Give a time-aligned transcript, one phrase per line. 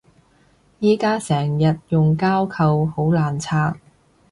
[0.79, 3.75] 而家成日用膠扣好難拆